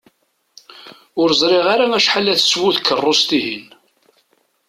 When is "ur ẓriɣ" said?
1.21-1.65